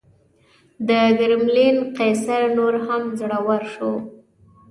[0.87, 3.91] د کرملین قیصر نور هم زړور شو.